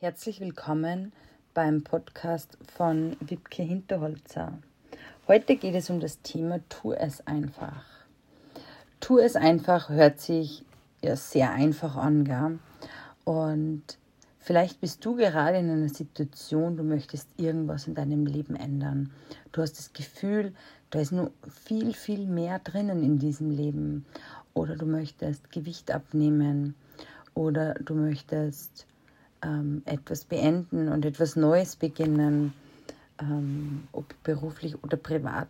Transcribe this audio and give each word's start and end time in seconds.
Herzlich 0.00 0.38
willkommen 0.38 1.12
beim 1.54 1.82
Podcast 1.82 2.56
von 2.76 3.16
Wibke 3.18 3.64
Hinterholzer. 3.64 4.56
Heute 5.26 5.56
geht 5.56 5.74
es 5.74 5.90
um 5.90 5.98
das 5.98 6.22
Thema 6.22 6.60
Tu 6.68 6.92
es 6.92 7.26
einfach. 7.26 7.84
Tu 9.00 9.18
es 9.18 9.34
einfach 9.34 9.88
hört 9.88 10.20
sich 10.20 10.64
ja 11.02 11.16
sehr 11.16 11.50
einfach 11.50 11.96
an, 11.96 12.22
gell? 12.22 12.60
Und 13.24 13.82
vielleicht 14.38 14.80
bist 14.80 15.04
du 15.04 15.16
gerade 15.16 15.58
in 15.58 15.68
einer 15.68 15.88
Situation, 15.88 16.76
du 16.76 16.84
möchtest 16.84 17.28
irgendwas 17.36 17.88
in 17.88 17.96
deinem 17.96 18.24
Leben 18.24 18.54
ändern. 18.54 19.10
Du 19.50 19.62
hast 19.62 19.80
das 19.80 19.92
Gefühl, 19.92 20.54
da 20.90 21.00
ist 21.00 21.10
nur 21.10 21.32
viel, 21.64 21.92
viel 21.92 22.24
mehr 22.24 22.60
drinnen 22.60 23.02
in 23.02 23.18
diesem 23.18 23.50
Leben. 23.50 24.06
Oder 24.54 24.76
du 24.76 24.86
möchtest 24.86 25.50
Gewicht 25.50 25.90
abnehmen. 25.90 26.76
Oder 27.34 27.74
du 27.74 27.96
möchtest 27.96 28.86
ähm, 29.42 29.82
etwas 29.84 30.24
beenden 30.24 30.88
und 30.88 31.04
etwas 31.04 31.36
Neues 31.36 31.76
beginnen, 31.76 32.52
ähm, 33.20 33.86
ob 33.92 34.14
beruflich 34.22 34.82
oder 34.82 34.96
privat. 34.96 35.48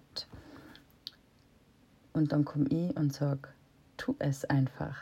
Und 2.13 2.33
dann 2.33 2.45
komme 2.45 2.67
ich 2.69 2.97
und 2.97 3.13
sage, 3.13 3.49
tu 3.97 4.15
es 4.19 4.45
einfach. 4.45 4.97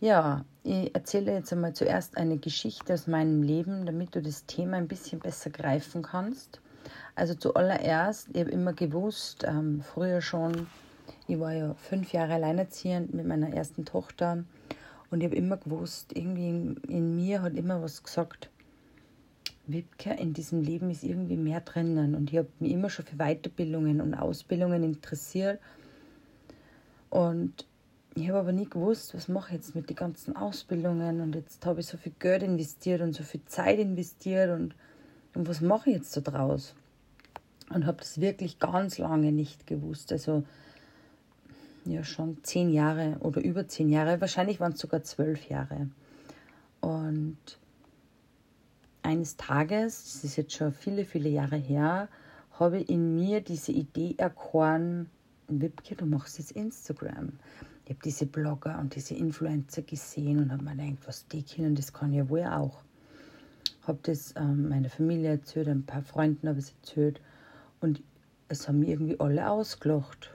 Ja, 0.00 0.44
ich 0.64 0.94
erzähle 0.94 1.32
jetzt 1.32 1.52
einmal 1.52 1.72
zuerst 1.72 2.16
eine 2.16 2.36
Geschichte 2.36 2.92
aus 2.92 3.06
meinem 3.06 3.42
Leben, 3.42 3.86
damit 3.86 4.14
du 4.14 4.22
das 4.22 4.44
Thema 4.46 4.76
ein 4.76 4.88
bisschen 4.88 5.20
besser 5.20 5.50
greifen 5.50 6.02
kannst. 6.02 6.60
Also 7.14 7.34
zuallererst, 7.34 8.28
ich 8.32 8.40
habe 8.40 8.50
immer 8.50 8.72
gewusst, 8.72 9.44
ähm, 9.46 9.82
früher 9.82 10.20
schon, 10.20 10.66
ich 11.26 11.38
war 11.38 11.52
ja 11.52 11.74
fünf 11.74 12.12
Jahre 12.12 12.34
alleinerziehend 12.34 13.14
mit 13.14 13.26
meiner 13.26 13.54
ersten 13.54 13.84
Tochter 13.84 14.44
und 15.14 15.20
ich 15.20 15.26
habe 15.26 15.36
immer 15.36 15.56
gewusst, 15.58 16.10
irgendwie 16.16 16.48
in, 16.48 16.76
in, 16.88 17.14
mir 17.14 17.40
hat 17.42 17.54
immer 17.54 17.80
was 17.80 18.02
gesagt, 18.02 18.50
Wibke, 19.68 20.12
in 20.12 20.32
diesem 20.32 20.60
Leben 20.60 20.90
ist 20.90 21.04
irgendwie 21.04 21.36
mehr 21.36 21.60
drinnen. 21.60 22.16
Und 22.16 22.32
ich 22.32 22.38
habe 22.38 22.48
mich 22.58 22.72
immer 22.72 22.90
schon 22.90 23.04
für 23.04 23.14
Weiterbildungen 23.14 24.00
und 24.00 24.14
Ausbildungen 24.14 24.82
interessiert. 24.82 25.60
Und 27.10 27.64
ich 28.16 28.28
habe 28.28 28.40
aber 28.40 28.50
nie 28.50 28.68
gewusst, 28.68 29.14
was 29.14 29.28
mache 29.28 29.50
ich 29.50 29.60
jetzt 29.60 29.76
mit 29.76 29.88
den 29.88 29.94
ganzen 29.94 30.34
Ausbildungen. 30.34 31.20
Und 31.20 31.36
jetzt 31.36 31.64
habe 31.64 31.78
ich 31.78 31.86
so 31.86 31.96
viel 31.96 32.14
Geld 32.18 32.42
investiert 32.42 33.00
und 33.00 33.14
so 33.14 33.22
viel 33.22 33.44
Zeit 33.46 33.78
investiert. 33.78 34.50
Und, 34.50 34.74
und 35.36 35.46
was 35.46 35.60
mache 35.60 35.90
ich 35.90 35.96
jetzt 35.98 36.10
so 36.10 36.22
draus? 36.22 36.74
Und 37.72 37.86
habe 37.86 37.98
das 37.98 38.20
wirklich 38.20 38.58
ganz 38.58 38.98
lange 38.98 39.30
nicht 39.30 39.68
gewusst. 39.68 40.10
Also 40.10 40.42
ja 41.92 42.04
schon 42.04 42.42
zehn 42.42 42.70
Jahre 42.70 43.16
oder 43.20 43.42
über 43.42 43.66
zehn 43.68 43.88
Jahre, 43.88 44.20
wahrscheinlich 44.20 44.60
waren 44.60 44.72
es 44.72 44.80
sogar 44.80 45.02
zwölf 45.02 45.48
Jahre. 45.48 45.88
Und 46.80 47.38
eines 49.02 49.36
Tages, 49.36 50.04
das 50.04 50.24
ist 50.24 50.36
jetzt 50.36 50.52
schon 50.52 50.72
viele, 50.72 51.04
viele 51.04 51.28
Jahre 51.28 51.56
her, 51.56 52.08
habe 52.58 52.78
ich 52.78 52.88
in 52.88 53.14
mir 53.14 53.40
diese 53.40 53.72
Idee 53.72 54.14
erkoren, 54.16 55.10
Wipke, 55.48 55.94
du 55.94 56.06
machst 56.06 56.38
jetzt 56.38 56.52
Instagram. 56.52 57.32
Ich 57.84 57.90
habe 57.90 58.00
diese 58.02 58.26
Blogger 58.26 58.78
und 58.78 58.94
diese 58.94 59.14
Influencer 59.14 59.82
gesehen 59.82 60.38
und 60.38 60.52
habe 60.52 60.62
mir 60.62 60.74
gedacht, 60.74 61.06
was 61.06 61.26
die 61.28 61.42
können, 61.42 61.74
das 61.74 61.92
kann 61.92 62.14
ja 62.14 62.28
wohl 62.28 62.44
auch. 62.44 62.82
Habe 63.82 63.98
das 64.02 64.34
ähm, 64.36 64.70
meiner 64.70 64.88
Familie 64.88 65.30
erzählt, 65.30 65.68
ein 65.68 65.84
paar 65.84 66.02
Freunden 66.02 66.48
habe 66.48 66.58
ich 66.58 66.66
es 66.66 66.74
erzählt 66.80 67.20
und 67.80 68.02
es 68.48 68.66
haben 68.66 68.78
mir 68.78 68.88
irgendwie 68.88 69.20
alle 69.20 69.50
ausgelacht 69.50 70.33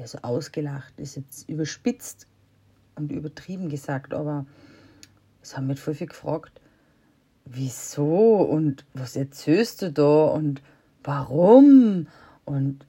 also 0.00 0.18
ausgelacht, 0.22 0.92
ist 0.98 1.16
jetzt 1.16 1.48
überspitzt 1.48 2.26
und 2.94 3.10
übertrieben 3.10 3.68
gesagt, 3.68 4.14
aber 4.14 4.46
es 5.42 5.56
haben 5.56 5.66
mich 5.66 5.80
voll 5.80 5.94
viel 5.94 6.06
gefragt, 6.06 6.60
wieso 7.44 8.36
und 8.36 8.84
was 8.94 9.16
erzählst 9.16 9.82
du 9.82 9.92
da 9.92 10.26
und 10.26 10.62
warum 11.02 12.06
und 12.44 12.86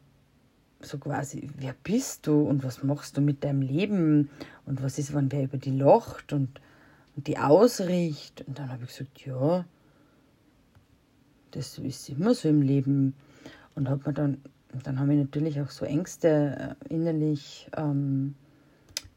so 0.85 0.97
quasi, 0.97 1.49
wer 1.57 1.75
bist 1.83 2.27
du 2.27 2.41
und 2.41 2.63
was 2.63 2.83
machst 2.83 3.17
du 3.17 3.21
mit 3.21 3.43
deinem 3.43 3.61
Leben 3.61 4.29
und 4.65 4.83
was 4.83 4.99
ist, 4.99 5.13
wenn 5.13 5.31
wer 5.31 5.43
über 5.43 5.57
die 5.57 5.71
lacht 5.71 6.33
und, 6.33 6.59
und 7.15 7.27
die 7.27 7.37
ausricht. 7.37 8.43
Und 8.47 8.59
dann 8.59 8.69
habe 8.69 8.83
ich 8.83 8.89
gesagt, 8.89 9.25
ja, 9.25 9.65
das 11.51 11.77
ist 11.77 12.09
immer 12.09 12.33
so 12.33 12.49
im 12.49 12.61
Leben. 12.61 13.15
Und 13.75 13.89
habe 13.89 14.03
mir 14.05 14.13
dann 14.13 14.41
dann 14.83 14.99
habe 14.99 15.13
ich 15.13 15.19
natürlich 15.19 15.61
auch 15.61 15.69
so 15.69 15.85
Ängste 15.85 16.75
äh, 16.89 16.93
innerlich 16.93 17.69
ähm, 17.77 18.35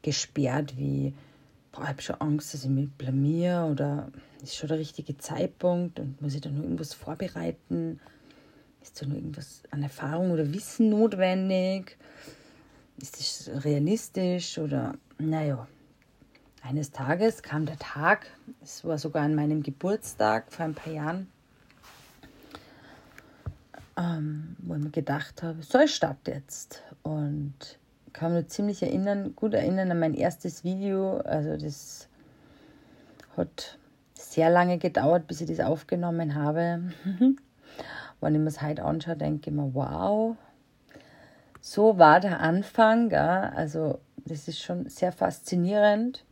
gesperrt, 0.03 0.77
wie, 0.77 1.13
boah, 1.71 1.83
ich 1.83 1.87
habe 1.89 2.01
schon 2.01 2.21
Angst, 2.21 2.53
dass 2.53 2.63
ich 2.63 2.69
mich 2.69 2.89
blamier 2.91 3.67
oder 3.71 4.11
ist 4.43 4.55
schon 4.55 4.69
der 4.69 4.77
richtige 4.77 5.17
Zeitpunkt 5.17 5.99
und 5.99 6.21
muss 6.21 6.35
ich 6.35 6.41
da 6.41 6.49
nur 6.49 6.63
irgendwas 6.63 6.93
vorbereiten? 6.93 7.99
Ist 8.81 9.01
da 9.01 9.07
nur 9.07 9.17
irgendwas 9.17 9.63
an 9.71 9.83
Erfahrung 9.83 10.31
oder 10.31 10.53
Wissen 10.53 10.89
notwendig? 10.89 11.97
Ist 13.01 13.19
das 13.19 13.65
realistisch 13.65 14.57
oder, 14.57 14.93
naja. 15.17 15.67
Eines 16.61 16.91
Tages 16.91 17.43
kam 17.43 17.65
der 17.65 17.79
Tag, 17.79 18.27
es 18.61 18.83
war 18.83 18.97
sogar 18.97 19.23
an 19.23 19.35
meinem 19.35 19.63
Geburtstag 19.63 20.51
vor 20.51 20.65
ein 20.65 20.73
paar 20.73 20.91
Jahren, 20.91 21.27
ähm, 23.97 24.55
wo 24.59 24.75
ich 24.75 24.83
mir 24.83 24.91
gedacht 24.91 25.43
habe, 25.43 25.61
so 25.63 25.79
ich 25.79 25.95
starte 25.95 26.31
jetzt. 26.31 26.83
Und 27.03 27.53
kann 28.13 28.33
mich 28.33 28.47
ziemlich 28.47 28.81
erinnern, 28.81 29.35
gut 29.35 29.53
erinnern 29.53 29.91
an 29.91 29.99
mein 29.99 30.13
erstes 30.13 30.63
Video. 30.63 31.17
Also 31.19 31.57
das 31.57 32.07
hat 33.35 33.77
sehr 34.13 34.49
lange 34.49 34.77
gedauert, 34.77 35.27
bis 35.27 35.41
ich 35.41 35.49
das 35.49 35.59
aufgenommen 35.59 36.35
habe. 36.35 36.91
Wenn 38.21 38.33
ich 38.35 38.41
mir 38.41 38.47
es 38.47 38.61
heute 38.61 38.83
anschaue, 38.83 39.15
denke 39.15 39.49
ich 39.49 39.55
mir, 39.55 39.73
wow, 39.73 40.35
so 41.61 41.97
war 41.97 42.19
der 42.19 42.39
Anfang. 42.39 43.09
Gell? 43.09 43.19
Also 43.19 43.99
das 44.25 44.47
ist 44.47 44.59
schon 44.59 44.89
sehr 44.89 45.11
faszinierend. 45.11 46.23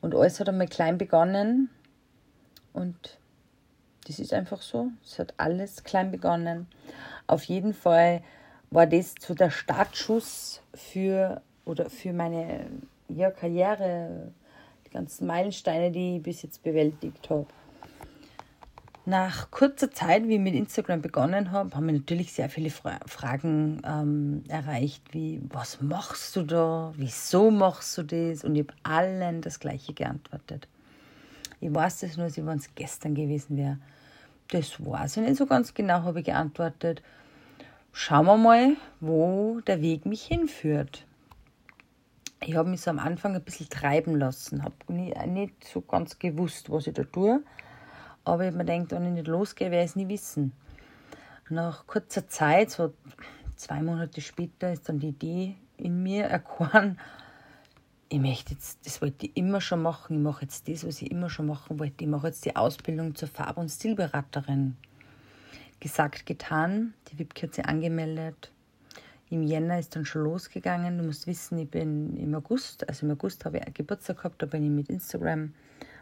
Und 0.00 0.14
alles 0.14 0.40
hat 0.40 0.48
einmal 0.48 0.68
klein 0.68 0.98
begonnen. 0.98 1.70
Und 2.72 3.18
das 4.08 4.18
ist 4.18 4.32
einfach 4.32 4.62
so. 4.62 4.90
Es 5.04 5.18
hat 5.18 5.34
alles 5.36 5.84
klein 5.84 6.10
begonnen. 6.10 6.66
Auf 7.26 7.44
jeden 7.44 7.74
Fall 7.74 8.22
war 8.70 8.86
das 8.86 9.14
so 9.20 9.34
der 9.34 9.50
Startschuss 9.50 10.62
für 10.74 11.42
oder 11.66 11.90
für 11.90 12.12
meine 12.12 12.66
ja, 13.08 13.30
Karriere, 13.30 14.32
die 14.86 14.90
ganzen 14.90 15.26
Meilensteine, 15.26 15.90
die 15.90 16.16
ich 16.16 16.22
bis 16.22 16.42
jetzt 16.42 16.62
bewältigt 16.62 17.28
habe. 17.28 17.46
Nach 19.04 19.50
kurzer 19.50 19.90
Zeit, 19.90 20.28
wie 20.28 20.34
ich 20.34 20.40
mit 20.40 20.54
Instagram 20.54 21.00
begonnen 21.00 21.50
habe, 21.50 21.74
haben 21.74 21.86
mir 21.86 21.94
natürlich 21.94 22.32
sehr 22.32 22.50
viele 22.50 22.68
Fra 22.68 23.00
Fragen 23.06 23.80
ähm, 23.86 24.44
erreicht, 24.48 25.02
wie, 25.12 25.40
was 25.48 25.80
machst 25.80 26.36
du 26.36 26.42
da, 26.42 26.92
wieso 26.94 27.50
machst 27.50 27.96
du 27.96 28.02
das? 28.02 28.44
Und 28.44 28.54
ich 28.56 28.66
habe 28.66 28.74
allen 28.82 29.40
das 29.40 29.60
Gleiche 29.60 29.94
geantwortet. 29.94 30.68
Ich 31.60 31.74
weiß 31.74 32.00
das 32.00 32.16
nur, 32.16 32.26
als 32.26 32.36
wenn 32.36 32.58
es 32.58 32.74
gestern 32.74 33.14
gewesen 33.14 33.56
wäre. 33.56 33.78
Das 34.50 34.84
weiß 34.84 35.18
ich 35.18 35.22
nicht 35.24 35.36
so 35.36 35.44
ganz 35.44 35.74
genau, 35.74 36.04
habe 36.04 36.20
ich 36.20 36.26
geantwortet. 36.26 37.02
Schauen 37.92 38.26
wir 38.26 38.38
mal, 38.38 38.76
wo 39.00 39.60
der 39.66 39.82
Weg 39.82 40.06
mich 40.06 40.24
hinführt. 40.24 41.04
Ich 42.40 42.54
habe 42.54 42.70
mich 42.70 42.80
so 42.80 42.90
am 42.90 42.98
Anfang 42.98 43.34
ein 43.34 43.42
bisschen 43.42 43.68
treiben 43.68 44.16
lassen, 44.16 44.62
habe 44.64 44.74
nicht 44.90 45.64
so 45.64 45.82
ganz 45.82 46.18
gewusst, 46.18 46.70
was 46.70 46.86
ich 46.86 46.94
da 46.94 47.02
tue. 47.02 47.42
Aber 48.24 48.44
ich 48.44 48.54
habe 48.54 48.64
mir 48.64 48.64
gedacht, 48.64 48.92
wenn 48.92 49.08
ich 49.08 49.12
nicht 49.12 49.26
losgehe, 49.26 49.70
werde 49.70 49.84
ich 49.84 49.90
es 49.90 49.96
nie 49.96 50.08
wissen. 50.08 50.52
Nach 51.50 51.86
kurzer 51.86 52.28
Zeit, 52.28 52.70
so 52.70 52.94
zwei 53.56 53.82
Monate 53.82 54.20
später, 54.20 54.72
ist 54.72 54.88
dann 54.88 54.98
die 54.98 55.08
Idee 55.08 55.56
in 55.76 56.02
mir 56.02 56.24
erkoren, 56.24 56.98
ich 58.10 58.18
möchte 58.18 58.54
jetzt, 58.54 58.78
das 58.86 59.02
wollte 59.02 59.26
ich 59.26 59.36
immer 59.36 59.60
schon 59.60 59.82
machen, 59.82 60.16
ich 60.16 60.22
mache 60.22 60.42
jetzt 60.42 60.68
das, 60.68 60.86
was 60.86 61.02
ich 61.02 61.10
immer 61.10 61.28
schon 61.28 61.46
machen 61.46 61.78
wollte. 61.78 62.04
Ich 62.04 62.10
mache 62.10 62.28
jetzt 62.28 62.44
die 62.44 62.56
Ausbildung 62.56 63.14
zur 63.14 63.28
Farb- 63.28 63.58
und 63.58 63.68
Stilberaterin. 63.68 64.76
Gesagt, 65.80 66.26
getan, 66.26 66.94
die 67.08 67.18
WIPK 67.18 67.42
hat 67.42 67.54
sie 67.54 67.64
angemeldet. 67.64 68.50
Im 69.30 69.42
Jänner 69.42 69.78
ist 69.78 69.94
dann 69.94 70.06
schon 70.06 70.22
losgegangen. 70.22 70.96
Du 70.96 71.04
musst 71.04 71.26
wissen, 71.26 71.58
ich 71.58 71.70
bin 71.70 72.16
im 72.16 72.34
August, 72.34 72.88
also 72.88 73.04
im 73.04 73.12
August 73.12 73.44
habe 73.44 73.58
ich 73.58 73.74
Geburtstag 73.74 74.16
gehabt, 74.16 74.40
da 74.42 74.46
bin 74.46 74.64
ich 74.64 74.70
mit 74.70 74.88
Instagram, 74.88 75.52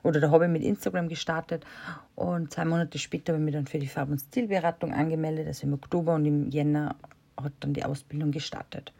oder 0.04 0.20
da 0.20 0.30
habe 0.30 0.44
ich 0.44 0.50
mit 0.50 0.62
Instagram 0.62 1.08
gestartet 1.08 1.66
und 2.14 2.52
zwei 2.52 2.64
Monate 2.64 2.98
später 2.98 3.32
habe 3.32 3.42
ich 3.42 3.46
mich 3.46 3.54
dann 3.54 3.66
für 3.66 3.80
die 3.80 3.88
Farb- 3.88 4.10
und 4.10 4.20
Stilberatung 4.20 4.94
angemeldet, 4.94 5.48
also 5.48 5.66
im 5.66 5.72
Oktober 5.74 6.14
und 6.14 6.24
im 6.24 6.50
Jänner 6.50 6.94
hat 7.36 7.52
dann 7.60 7.74
die 7.74 7.84
Ausbildung 7.84 8.30
gestartet. 8.30 8.92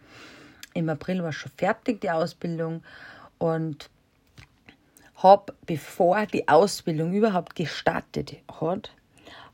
Im 0.76 0.88
April 0.90 1.23
war 1.23 1.32
schon 1.32 1.52
fertig 1.56 2.02
die 2.02 2.11
Ausbildung 2.11 2.82
und 3.38 3.88
habe, 5.17 5.55
bevor 5.64 6.26
die 6.26 6.49
Ausbildung 6.49 7.14
überhaupt 7.14 7.56
gestartet 7.56 8.37
hat, 8.61 8.93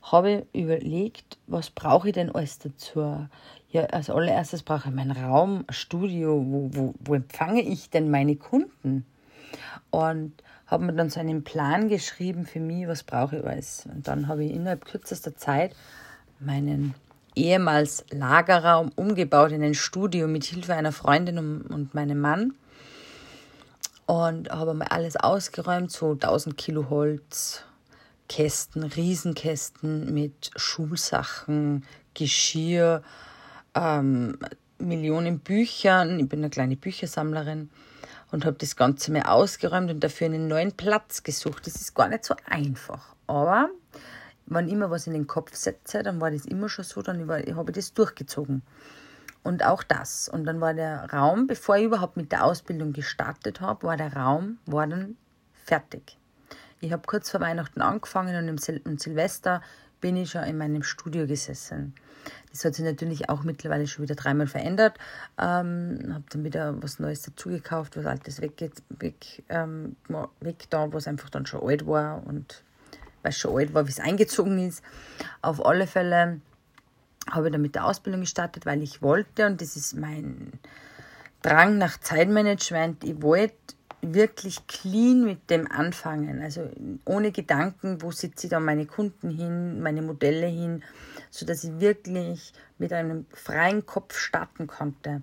habe 0.01 0.45
überlegt, 0.51 1.37
was 1.47 1.69
brauche 1.69 2.09
ich 2.09 2.13
denn 2.13 2.29
alles 2.29 2.59
dazu? 2.59 3.25
Ja, 3.71 3.85
als 3.85 4.09
allererstes 4.09 4.63
brauche 4.63 4.89
ich 4.89 4.95
meinen 4.95 5.11
Raum, 5.11 5.65
Studio, 5.69 6.45
wo, 6.45 6.69
wo, 6.73 6.93
wo 6.99 7.15
empfange 7.15 7.61
ich 7.61 7.89
denn 7.89 8.11
meine 8.11 8.35
Kunden? 8.35 9.05
Und 9.89 10.33
habe 10.67 10.85
mir 10.85 10.93
dann 10.93 11.09
so 11.09 11.21
einen 11.21 11.43
Plan 11.45 11.87
geschrieben 11.87 12.45
für 12.45 12.59
mich, 12.59 12.87
was 12.87 13.03
brauche 13.03 13.37
ich 13.37 13.45
alles. 13.45 13.85
Und 13.85 14.07
dann 14.07 14.27
habe 14.27 14.43
ich 14.43 14.51
innerhalb 14.51 14.83
kürzester 14.83 15.35
Zeit 15.37 15.73
meinen 16.39 16.93
ehemals 17.35 18.05
Lagerraum 18.11 18.91
umgebaut 18.95 19.51
in 19.51 19.63
ein 19.63 19.73
Studio 19.73 20.27
mit 20.27 20.43
Hilfe 20.45 20.73
einer 20.73 20.91
Freundin 20.91 21.37
und 21.37 21.93
meinem 21.93 22.19
Mann. 22.19 22.53
Und 24.05 24.49
habe 24.49 24.73
mal 24.73 24.87
alles 24.89 25.15
ausgeräumt, 25.15 25.91
so 25.91 26.11
1000 26.11 26.57
Kilo 26.57 26.89
Holz, 26.89 27.63
Kästen, 28.27 28.83
Riesenkästen 28.83 30.13
mit 30.13 30.51
Schulsachen, 30.55 31.85
Geschirr, 32.13 33.01
ähm, 33.75 34.37
Millionen 34.77 35.39
Büchern. 35.39 36.19
Ich 36.19 36.27
bin 36.27 36.39
eine 36.39 36.49
kleine 36.49 36.75
Büchersammlerin 36.75 37.69
und 38.31 38.45
habe 38.45 38.57
das 38.59 38.75
Ganze 38.75 39.11
mal 39.11 39.23
ausgeräumt 39.23 39.91
und 39.91 40.03
dafür 40.03 40.25
einen 40.25 40.47
neuen 40.47 40.73
Platz 40.73 41.23
gesucht. 41.23 41.65
Das 41.67 41.75
ist 41.75 41.93
gar 41.93 42.09
nicht 42.09 42.25
so 42.25 42.35
einfach. 42.45 43.15
Aber 43.27 43.69
wenn 44.45 44.67
ich 44.67 44.73
immer 44.73 44.89
was 44.89 45.07
in 45.07 45.13
den 45.13 45.27
Kopf 45.27 45.55
setze, 45.55 46.03
dann 46.03 46.19
war 46.21 46.31
das 46.31 46.45
immer 46.45 46.69
schon 46.69 46.85
so, 46.85 47.01
dann 47.01 47.27
habe 47.29 47.71
ich 47.71 47.75
das 47.75 47.93
durchgezogen. 47.93 48.61
Und 49.43 49.65
auch 49.65 49.83
das. 49.83 50.29
Und 50.29 50.45
dann 50.45 50.61
war 50.61 50.73
der 50.73 51.11
Raum, 51.11 51.47
bevor 51.47 51.75
ich 51.75 51.85
überhaupt 51.85 52.15
mit 52.15 52.31
der 52.31 52.45
Ausbildung 52.45 52.93
gestartet 52.93 53.59
habe, 53.59 53.85
war 53.85 53.97
der 53.97 54.13
Raum 54.15 54.57
war 54.65 54.87
dann 54.87 55.17
fertig. 55.65 56.17
Ich 56.79 56.91
habe 56.91 57.03
kurz 57.05 57.29
vor 57.29 57.41
Weihnachten 57.41 57.81
angefangen 57.81 58.35
und 58.35 58.47
im 58.47 58.57
Sil 58.59 58.83
Silvester 58.97 59.61
bin 60.01 60.17
ich 60.17 60.31
schon 60.31 60.43
in 60.43 60.57
meinem 60.57 60.83
Studio 60.83 61.27
gesessen. 61.27 61.93
Das 62.51 62.63
hat 62.65 62.75
sich 62.75 62.85
natürlich 62.85 63.29
auch 63.29 63.43
mittlerweile 63.43 63.87
schon 63.87 64.03
wieder 64.03 64.15
dreimal 64.15 64.47
verändert. 64.47 64.97
Ähm, 65.37 66.11
habe 66.13 66.23
dann 66.29 66.43
wieder 66.43 66.81
was 66.81 66.99
Neues 66.99 67.21
dazu 67.21 67.49
gekauft, 67.49 67.97
was 67.97 68.05
Altes 68.05 68.41
weg, 68.41 68.69
weg, 68.99 69.43
ähm, 69.49 69.95
weg 70.39 70.65
da, 70.69 70.91
was 70.91 71.07
einfach 71.07 71.29
dann 71.29 71.45
schon 71.45 71.67
alt 71.67 71.87
war 71.87 72.25
und 72.25 72.63
weil 73.23 73.31
es 73.31 73.37
schon 73.37 73.57
alt 73.57 73.73
war, 73.73 73.87
wie 73.87 73.91
es 73.91 73.99
eingezogen 73.99 74.59
ist. 74.59 74.83
Auf 75.41 75.65
alle 75.65 75.87
Fälle 75.87 76.39
habe 77.29 77.47
ich 77.47 77.51
dann 77.51 77.61
mit 77.61 77.75
der 77.75 77.85
Ausbildung 77.85 78.21
gestartet, 78.21 78.65
weil 78.65 78.83
ich 78.83 79.01
wollte, 79.01 79.47
und 79.47 79.61
das 79.61 79.75
ist 79.75 79.95
mein 79.95 80.51
Drang 81.41 81.77
nach 81.77 81.99
Zeitmanagement, 81.99 83.03
ich 83.03 83.21
wollte 83.21 83.55
wirklich 84.01 84.67
clean 84.67 85.23
mit 85.23 85.49
dem 85.49 85.71
anfangen. 85.71 86.41
Also 86.41 86.69
ohne 87.05 87.31
Gedanken, 87.31 88.01
wo 88.01 88.11
sitze 88.11 88.47
ich 88.47 88.51
da 88.51 88.59
meine 88.59 88.85
Kunden 88.85 89.29
hin, 89.29 89.81
meine 89.81 90.01
Modelle 90.01 90.47
hin, 90.47 90.83
sodass 91.29 91.63
ich 91.63 91.79
wirklich 91.79 92.53
mit 92.77 92.91
einem 92.91 93.25
freien 93.31 93.85
Kopf 93.85 94.17
starten 94.17 94.67
konnte. 94.67 95.21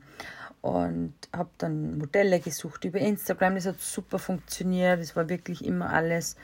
Und 0.62 1.14
habe 1.34 1.50
dann 1.58 1.98
Modelle 1.98 2.40
gesucht 2.40 2.84
über 2.84 2.98
Instagram, 2.98 3.54
das 3.54 3.66
hat 3.66 3.80
super 3.80 4.18
funktioniert, 4.18 5.00
es 5.00 5.16
war 5.16 5.28
wirklich 5.28 5.64
immer 5.64 5.90
alles 5.90 6.36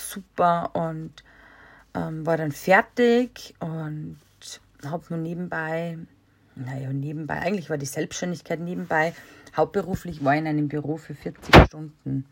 super 0.00 0.70
und 0.74 1.22
ähm, 1.94 2.26
war 2.26 2.36
dann 2.36 2.52
fertig 2.52 3.54
und 3.60 4.18
habe 4.84 5.04
nur 5.10 5.18
nebenbei, 5.18 5.98
naja, 6.56 6.92
nebenbei, 6.92 7.40
eigentlich 7.40 7.70
war 7.70 7.78
die 7.78 7.86
Selbstständigkeit 7.86 8.60
nebenbei. 8.60 9.14
Hauptberuflich 9.56 10.24
war 10.24 10.34
ich 10.34 10.40
in 10.40 10.46
einem 10.46 10.68
Büro 10.68 10.96
für 10.96 11.14
40 11.14 11.54
Stunden. 11.66 12.26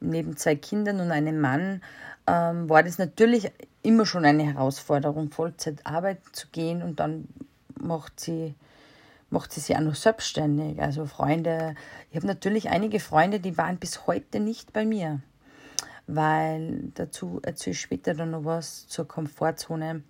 Neben 0.00 0.36
zwei 0.36 0.56
Kindern 0.56 1.00
und 1.00 1.10
einem 1.10 1.40
Mann 1.40 1.82
ähm, 2.26 2.68
war 2.68 2.82
das 2.82 2.98
natürlich 2.98 3.50
immer 3.82 4.06
schon 4.06 4.24
eine 4.24 4.44
Herausforderung, 4.44 5.30
Vollzeit 5.30 5.86
arbeiten 5.86 6.32
zu 6.32 6.48
gehen 6.48 6.82
und 6.82 7.00
dann 7.00 7.28
macht 7.80 8.20
sie 8.20 8.54
macht 9.30 9.50
sie 9.50 9.60
sich 9.60 9.74
auch 9.74 9.80
noch 9.80 9.94
selbstständig. 9.94 10.82
Also 10.82 11.06
Freunde, 11.06 11.74
ich 12.10 12.16
habe 12.16 12.26
natürlich 12.26 12.68
einige 12.68 13.00
Freunde, 13.00 13.40
die 13.40 13.56
waren 13.56 13.78
bis 13.78 14.06
heute 14.06 14.40
nicht 14.40 14.74
bei 14.74 14.84
mir 14.84 15.20
weil 16.14 16.90
dazu 16.94 17.40
erzähle 17.42 17.72
ich 17.72 17.80
später 17.80 18.14
dann 18.14 18.32
noch 18.32 18.44
was 18.44 18.86
zur 18.86 19.08
Komfortzone. 19.08 20.02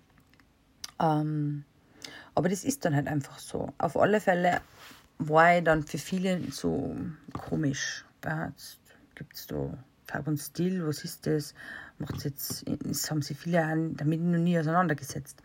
Ähm, 0.99 1.63
aber 2.35 2.49
das 2.49 2.63
ist 2.63 2.83
dann 2.83 2.95
halt 2.95 3.07
einfach 3.07 3.39
so. 3.39 3.71
Auf 3.77 3.97
alle 3.97 4.19
Fälle 4.19 4.61
war 5.17 5.57
ich 5.57 5.63
dann 5.63 5.83
für 5.83 5.97
viele 5.97 6.51
so 6.51 6.95
komisch. 7.33 8.05
Gibt 9.15 9.35
es 9.35 9.47
da 9.47 9.77
Farb 10.05 10.27
und 10.27 10.37
Stil, 10.37 10.85
was 10.85 11.03
ist 11.03 11.25
das? 11.27 11.53
Macht's 11.99 12.23
jetzt, 12.23 12.65
das 12.67 13.09
haben 13.09 13.21
sich 13.21 13.37
viele 13.37 13.91
damit 13.95 14.21
noch 14.21 14.39
nie 14.39 14.59
auseinandergesetzt. 14.59 15.41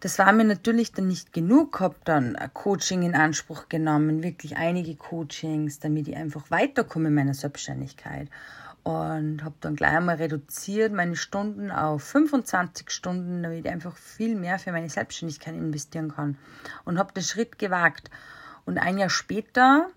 Das 0.00 0.18
war 0.18 0.32
mir 0.32 0.44
natürlich 0.44 0.92
dann 0.92 1.06
nicht 1.06 1.32
genug, 1.32 1.78
habe 1.78 1.94
dann 2.04 2.34
ein 2.34 2.52
Coaching 2.52 3.02
in 3.02 3.14
Anspruch 3.14 3.68
genommen, 3.68 4.24
wirklich 4.24 4.56
einige 4.56 4.96
Coachings, 4.96 5.78
damit 5.78 6.08
ich 6.08 6.16
einfach 6.16 6.50
weiterkomme 6.50 7.08
in 7.08 7.14
meiner 7.14 7.34
Selbstständigkeit 7.34 8.28
und 8.84 9.44
habe 9.44 9.54
dann 9.60 9.76
gleich 9.76 9.96
einmal 9.96 10.16
reduziert 10.16 10.92
meine 10.92 11.14
Stunden 11.14 11.70
auf 11.70 12.02
25 12.02 12.90
Stunden, 12.90 13.42
damit 13.42 13.64
ich 13.64 13.70
einfach 13.70 13.96
viel 13.96 14.34
mehr 14.34 14.58
für 14.58 14.72
meine 14.72 14.88
Selbstständigkeit 14.88 15.54
investieren 15.54 16.12
kann. 16.12 16.36
Und 16.84 16.98
habe 16.98 17.12
den 17.12 17.22
Schritt 17.22 17.58
gewagt. 17.58 18.10
Und 18.64 18.78
ein 18.78 18.98
Jahr 18.98 19.10
später 19.10 19.88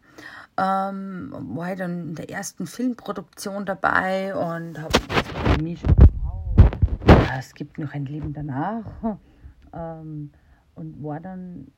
ähm, 0.58 1.34
war 1.56 1.72
ich 1.72 1.80
dann 1.80 2.10
in 2.10 2.16
der 2.16 2.30
ersten 2.30 2.68
Filmproduktion 2.68 3.66
dabei 3.66 4.36
und 4.36 4.80
habe 4.80 5.64
mich 5.64 5.82
es 7.38 7.54
gibt 7.54 7.78
noch 7.78 7.94
ein 7.94 8.06
Leben 8.06 8.34
danach. 8.34 8.86
Ähm, 9.74 10.32
und 10.76 11.04
war 11.04 11.20
dann 11.20 11.72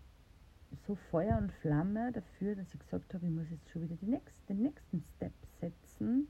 so 0.86 0.96
Feuer 1.10 1.38
und 1.38 1.52
Flamme 1.62 2.12
dafür, 2.12 2.56
dass 2.56 2.72
ich 2.74 2.80
gesagt 2.80 3.14
habe, 3.14 3.26
ich 3.26 3.32
muss 3.32 3.50
jetzt 3.50 3.68
schon 3.72 3.82
wieder 3.82 3.96
die 3.96 4.06
nächste, 4.06 4.46
den 4.48 4.62
nächsten 4.62 5.04
Step 5.16 5.34
setzen 5.60 6.28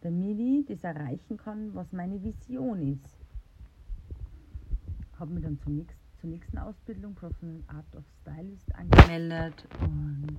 damit 0.00 0.38
ich 0.38 0.66
das 0.66 0.84
erreichen 0.84 1.36
kann, 1.36 1.74
was 1.74 1.92
meine 1.92 2.22
Vision 2.22 2.92
ist. 2.92 3.16
Habe 5.18 5.32
mich 5.32 5.42
dann 5.42 5.58
zum 5.60 5.74
nächsten, 5.74 5.98
zur 6.20 6.30
nächsten 6.30 6.58
Ausbildung 6.58 7.14
Professional 7.14 7.62
Art 7.68 7.96
of 7.96 8.04
Stylist 8.22 8.74
angemeldet 8.74 9.66
und 9.80 10.38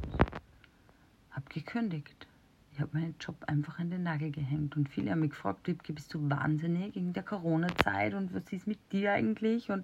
habe 1.32 1.46
gekündigt. 1.50 2.28
Ich 2.72 2.80
habe 2.80 2.98
meinen 2.98 3.16
Job 3.20 3.36
einfach 3.48 3.80
an 3.80 3.90
den 3.90 4.04
Nagel 4.04 4.32
gehängt 4.32 4.78
und 4.78 4.88
viele 4.88 5.12
haben 5.12 5.20
mich 5.20 5.32
gefragt, 5.32 5.68
Wiebke, 5.68 5.92
bist 5.92 6.14
du 6.14 6.30
wahnsinnig 6.30 6.96
in 6.96 7.12
der 7.12 7.24
Corona-Zeit 7.24 8.14
und 8.14 8.34
was 8.34 8.54
ist 8.54 8.68
mit 8.68 8.80
dir 8.94 9.14
eigentlich 9.14 9.70
und 9.70 9.84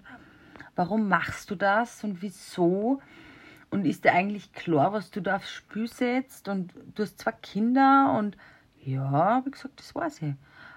warum 0.76 1.08
machst 1.08 1.50
du 1.50 1.56
das 1.56 2.04
und 2.04 2.22
wieso? 2.22 3.02
Und 3.68 3.84
ist 3.84 4.04
dir 4.04 4.12
eigentlich 4.12 4.52
klar, 4.52 4.92
was 4.92 5.10
du 5.10 5.20
da 5.20 5.36
aufs 5.36 5.50
Spiel 5.50 5.88
setzt? 5.88 6.48
Und 6.48 6.72
du 6.94 7.02
hast 7.02 7.18
zwei 7.18 7.32
Kinder 7.32 8.16
und 8.18 8.36
ja, 8.86 9.42
ich 9.44 9.52
gesagt, 9.52 9.80
das 9.80 9.94
weiß 9.94 10.22
ich. 10.22 10.34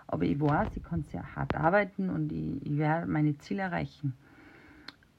Aber 0.07 0.23
ich 0.23 0.39
weiß, 0.39 0.69
ich 0.75 0.83
kann 0.83 1.03
sehr 1.03 1.35
hart 1.35 1.55
arbeiten 1.55 2.09
und 2.09 2.31
ich, 2.31 2.65
ich 2.65 2.77
werde 2.77 3.05
meine 3.05 3.37
Ziele 3.37 3.61
erreichen. 3.61 4.13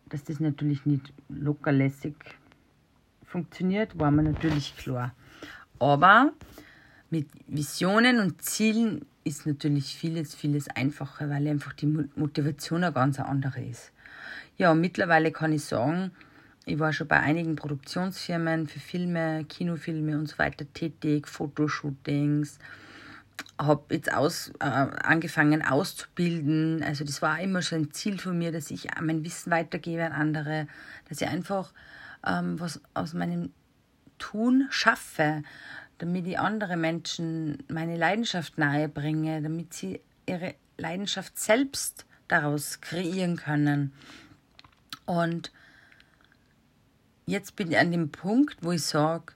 Dass 0.09 0.25
das 0.25 0.41
natürlich 0.41 0.85
nicht 0.87 1.13
lockerlässig 1.29 2.17
funktioniert, 3.25 3.97
war 3.99 4.11
mir 4.11 4.25
natürlich 4.25 4.77
klar. 4.77 5.15
Aber 5.79 6.33
mit 7.11 7.29
Visionen 7.47 8.19
und 8.19 8.43
Zielen 8.43 9.07
ist 9.23 9.47
natürlich 9.47 9.95
vieles, 9.95 10.35
vieles 10.35 10.69
einfacher, 10.69 11.31
weil 11.31 11.47
einfach 11.47 11.73
die 11.75 11.87
Motivation 12.17 12.83
eine 12.83 12.93
ganz 12.93 13.21
andere 13.21 13.63
ist. 13.63 13.93
Ja, 14.59 14.75
mittlerweile 14.75 15.31
kann 15.31 15.53
ich 15.53 15.65
sagen, 15.65 16.11
ich 16.71 16.79
war 16.79 16.93
schon 16.93 17.09
bei 17.09 17.19
einigen 17.19 17.57
Produktionsfirmen 17.57 18.69
für 18.69 18.79
Filme, 18.79 19.45
Kinofilme 19.45 20.17
und 20.17 20.27
so 20.27 20.39
weiter 20.39 20.65
tätig, 20.73 21.27
Fotoshootings, 21.27 22.59
habe 23.59 23.95
jetzt 23.95 24.13
aus, 24.13 24.53
äh, 24.61 24.65
angefangen 24.65 25.63
auszubilden. 25.63 26.83
Also 26.85 27.05
das 27.05 27.23
war 27.23 27.41
immer 27.41 27.63
schon 27.63 27.83
ein 27.83 27.93
Ziel 27.93 28.19
von 28.19 28.39
mir, 28.39 28.53
dass 28.53 28.71
ich 28.71 28.87
mein 29.01 29.25
Wissen 29.25 29.51
weitergebe 29.51 30.05
an 30.05 30.13
andere, 30.13 30.69
dass 31.09 31.21
ich 31.21 31.29
einfach 31.29 31.73
ähm, 32.25 32.61
was 32.61 32.81
aus 32.95 33.15
meinem 33.15 33.51
Tun 34.19 34.69
schaffe, 34.71 35.43
damit 35.99 36.27
ich 36.27 36.39
andere 36.39 36.77
Menschen 36.77 37.65
meine 37.69 37.97
Leidenschaft 37.97 38.59
nahe 38.59 38.89
bringe, 38.89 39.43
damit 39.43 39.75
sie 39.75 40.01
ihre 40.27 40.55
Leidenschaft 40.79 41.37
selbst 41.37 42.07
daraus 42.29 42.81
kreieren 42.81 43.37
können. 43.37 43.93
Und 45.05 45.51
jetzt 47.27 47.57
bin 47.57 47.71
ich 47.71 47.79
an 47.79 47.93
dem 47.93 48.11
Punkt, 48.11 48.59
wo 48.63 48.73
ich 48.73 48.83
sage, 48.83 49.35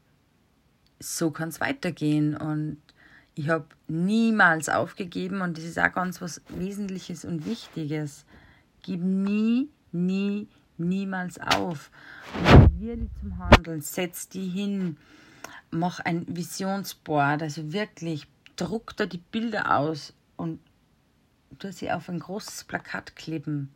so 1.00 1.30
kann 1.30 1.48
es 1.48 1.60
weitergehen. 1.60 2.36
Und 2.36 2.78
ich 3.34 3.48
habe 3.48 3.66
niemals 3.88 4.68
aufgegeben 4.68 5.40
und 5.40 5.58
das 5.58 5.64
ist 5.64 5.78
auch 5.78 5.92
ganz 5.92 6.20
was 6.20 6.42
Wesentliches 6.48 7.24
und 7.24 7.46
Wichtiges. 7.46 8.24
Gib 8.82 9.02
nie, 9.02 9.68
nie, 9.92 10.48
niemals 10.76 11.38
auf. 11.40 11.90
Motiviere 12.42 12.96
die 12.98 13.10
zum 13.20 13.38
Handeln, 13.38 13.80
setz 13.80 14.28
die 14.28 14.48
hin, 14.48 14.96
mach 15.70 16.00
ein 16.00 16.24
Visionsboard, 16.28 17.42
also 17.42 17.72
wirklich 17.72 18.26
druck 18.56 18.96
da 18.96 19.06
die 19.06 19.18
Bilder 19.18 19.76
aus 19.76 20.12
und 20.36 20.60
tu 21.58 21.72
sie 21.72 21.90
auf 21.90 22.08
ein 22.08 22.20
großes 22.20 22.64
Plakat 22.64 23.16
kleben. 23.16 23.70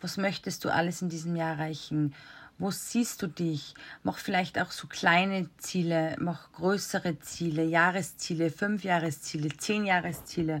Was 0.00 0.16
möchtest 0.16 0.64
du 0.64 0.72
alles 0.72 1.02
in 1.02 1.08
diesem 1.08 1.36
Jahr 1.36 1.52
erreichen? 1.52 2.14
Wo 2.60 2.70
siehst 2.70 3.22
du 3.22 3.26
dich? 3.26 3.74
Mach 4.02 4.18
vielleicht 4.18 4.60
auch 4.60 4.70
so 4.70 4.86
kleine 4.86 5.48
Ziele, 5.56 6.14
mach 6.20 6.52
größere 6.52 7.18
Ziele, 7.18 7.64
Jahresziele, 7.64 8.50
Fünfjahresziele, 8.50 9.48
Zehnjahresziele, 9.56 10.60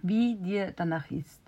wie 0.00 0.36
dir 0.36 0.72
danach 0.76 1.10
ist. 1.10 1.40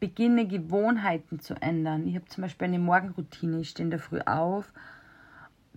Beginne 0.00 0.46
Gewohnheiten 0.46 1.40
zu 1.40 1.54
ändern. 1.62 2.06
Ich 2.06 2.14
habe 2.14 2.26
zum 2.26 2.42
Beispiel 2.42 2.68
eine 2.68 2.78
Morgenroutine. 2.78 3.60
Ich 3.60 3.70
stehe 3.70 3.84
in 3.86 3.90
der 3.90 4.00
Früh 4.00 4.20
auf, 4.20 4.70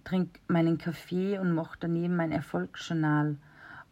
trinke 0.03 0.41
meinen 0.49 0.77
Kaffee 0.77 1.39
und 1.39 1.53
mache 1.53 1.77
daneben 1.79 2.17
mein 2.17 2.33
Erfolgsjournal 2.33 3.37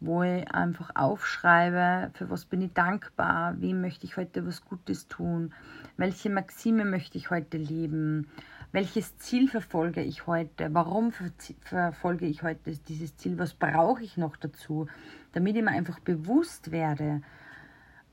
wo 0.00 0.22
ich 0.22 0.48
einfach 0.52 0.90
aufschreibe, 0.94 2.10
für 2.14 2.30
was 2.30 2.44
bin 2.44 2.62
ich 2.62 2.72
dankbar, 2.72 3.60
wem 3.60 3.80
möchte 3.80 4.06
ich 4.06 4.16
heute 4.16 4.46
was 4.46 4.64
Gutes 4.64 5.08
tun, 5.08 5.52
welche 5.96 6.30
Maxime 6.30 6.84
möchte 6.84 7.18
ich 7.18 7.30
heute 7.30 7.56
leben, 7.56 8.28
welches 8.72 9.16
Ziel 9.18 9.48
verfolge 9.48 10.02
ich 10.02 10.26
heute, 10.26 10.72
warum 10.74 11.12
verfolge 11.60 12.26
ich 12.26 12.42
heute 12.42 12.76
dieses 12.76 13.16
Ziel, 13.16 13.38
was 13.38 13.54
brauche 13.54 14.02
ich 14.02 14.16
noch 14.16 14.36
dazu, 14.36 14.86
damit 15.32 15.56
ich 15.56 15.62
mir 15.62 15.70
einfach 15.70 16.00
bewusst 16.00 16.70
werde, 16.70 17.22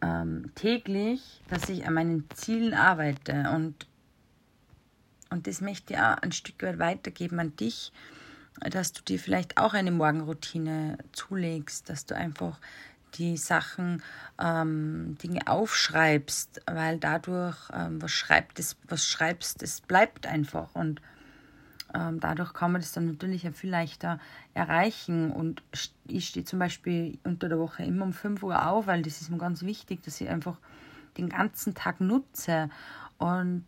ähm, 0.02 0.52
täglich, 0.56 1.42
dass 1.50 1.70
ich 1.70 1.86
an 1.86 1.94
meinen 1.96 2.30
Zielen 2.34 2.74
arbeite? 2.74 3.50
Und, 3.54 3.88
und 5.30 5.48
das 5.48 5.60
möchte 5.60 5.94
ich 5.94 6.00
auch 6.00 6.18
ein 6.18 6.32
Stück 6.32 6.64
weit 6.64 6.80
weitergeben 6.80 7.40
an 7.40 7.56
dich, 7.58 7.92
dass 8.62 8.94
du 8.94 9.04
dir 9.04 9.20
vielleicht 9.20 9.58
auch 9.58 9.74
eine 9.74 9.92
Morgenroutine 9.92 10.98
zulegst, 11.12 11.90
dass 11.90 12.06
du 12.06 12.16
einfach 12.16 12.62
die 13.18 13.38
Sachen, 13.38 14.02
ähm, 14.40 15.18
Dinge 15.24 15.48
aufschreibst, 15.48 16.62
weil 16.68 17.00
dadurch, 17.00 17.58
ähm, 17.74 18.02
was, 18.02 18.12
schreibt 18.12 18.60
es, 18.60 18.76
was 18.88 19.06
schreibst, 19.06 19.64
es 19.64 19.82
bleibt 19.82 20.28
einfach 20.28 20.74
und 20.74 21.02
ähm, 21.94 22.20
dadurch 22.20 22.54
kann 22.54 22.72
man 22.72 22.82
das 22.82 22.92
dann 22.92 23.06
natürlich 23.06 23.48
viel 23.54 23.70
leichter 23.70 24.20
erreichen. 24.54 25.32
Und 25.32 25.64
ich 26.08 26.28
stehe 26.28 26.46
zum 26.46 26.60
Beispiel 26.60 27.18
unter 27.24 27.48
der 27.48 27.60
Woche 27.60 27.84
immer 27.84 28.06
um 28.06 28.14
5 28.14 28.44
Uhr 28.44 28.68
auf, 28.68 28.88
weil 28.88 29.02
das 29.02 29.22
ist 29.22 29.30
mir 29.30 29.38
ganz 29.38 29.64
wichtig, 29.64 30.04
dass 30.04 30.20
ich 30.20 30.30
einfach 30.30 30.58
den 31.18 31.30
ganzen 31.30 31.74
Tag 31.74 32.02
nutze 32.02 32.70
und 33.18 33.64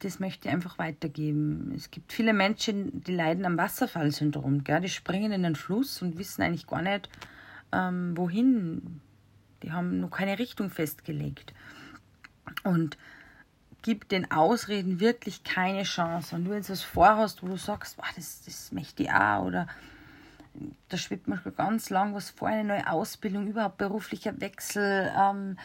das 0.00 0.20
möchte 0.20 0.48
ich 0.48 0.54
einfach 0.54 0.78
weitergeben. 0.78 1.72
Es 1.76 1.90
gibt 1.90 2.12
viele 2.12 2.32
Menschen, 2.32 3.02
die 3.02 3.14
leiden 3.14 3.44
am 3.44 3.58
Wasserfallsyndrom. 3.58 4.64
Gell? 4.64 4.80
Die 4.80 4.88
springen 4.88 5.32
in 5.32 5.42
den 5.42 5.56
Fluss 5.56 6.02
und 6.02 6.18
wissen 6.18 6.42
eigentlich 6.42 6.66
gar 6.66 6.82
nicht, 6.82 7.08
ähm, 7.72 8.16
wohin. 8.16 9.00
Die 9.62 9.72
haben 9.72 10.00
noch 10.00 10.10
keine 10.10 10.38
Richtung 10.38 10.70
festgelegt. 10.70 11.52
Und 12.64 12.96
gib 13.82 14.08
den 14.08 14.30
Ausreden 14.30 15.00
wirklich 15.00 15.44
keine 15.44 15.82
Chance. 15.82 16.36
Und 16.36 16.44
du 16.44 16.54
jetzt 16.54 16.70
was 16.70 16.82
vorhast, 16.82 17.42
wo 17.42 17.48
du 17.48 17.56
sagst, 17.56 17.98
wow, 17.98 18.06
das, 18.16 18.44
das 18.44 18.72
möchte 18.72 19.02
ich 19.04 19.10
auch, 19.10 19.44
oder 19.44 19.66
da 20.88 20.96
schwebt 20.96 21.28
man 21.28 21.40
schon 21.40 21.56
ganz 21.56 21.90
lang 21.90 22.14
was 22.14 22.30
vor, 22.30 22.48
eine 22.48 22.64
neue 22.64 22.90
Ausbildung, 22.90 23.46
überhaupt 23.46 23.78
beruflicher 23.78 24.40
Wechsel, 24.40 25.10
ähm, 25.18 25.56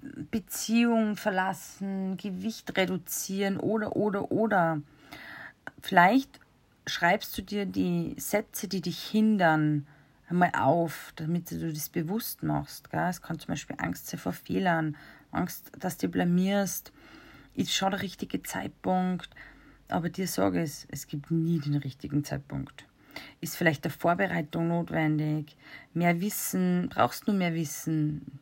Beziehung 0.00 1.16
verlassen, 1.16 2.16
Gewicht 2.16 2.76
reduzieren 2.76 3.58
oder, 3.58 3.96
oder, 3.96 4.30
oder. 4.30 4.80
Vielleicht 5.82 6.40
schreibst 6.86 7.36
du 7.36 7.42
dir 7.42 7.66
die 7.66 8.14
Sätze, 8.18 8.68
die 8.68 8.80
dich 8.80 9.02
hindern, 9.02 9.86
einmal 10.28 10.52
auf, 10.56 11.12
damit 11.16 11.50
du 11.50 11.72
das 11.72 11.88
bewusst 11.88 12.42
machst. 12.42 12.90
Gell? 12.90 13.08
Es 13.08 13.22
kann 13.22 13.38
zum 13.38 13.48
Beispiel 13.48 13.76
Angst 13.78 14.06
sein 14.08 14.20
vor 14.20 14.32
Fehlern, 14.32 14.96
Angst, 15.30 15.72
dass 15.78 15.96
du 15.96 16.08
blamierst. 16.08 16.92
Ist 17.54 17.74
schon 17.74 17.90
der 17.90 18.02
richtige 18.02 18.42
Zeitpunkt, 18.42 19.30
aber 19.88 20.10
dir 20.10 20.28
sage 20.28 20.62
es, 20.62 20.86
es 20.90 21.06
gibt 21.06 21.30
nie 21.30 21.58
den 21.58 21.74
richtigen 21.74 22.22
Zeitpunkt. 22.24 22.86
Ist 23.40 23.56
vielleicht 23.56 23.84
der 23.84 23.90
Vorbereitung 23.90 24.68
notwendig? 24.68 25.56
Mehr 25.92 26.20
Wissen, 26.20 26.88
brauchst 26.88 27.26
du 27.26 27.32
mehr 27.32 27.54
Wissen? 27.54 28.38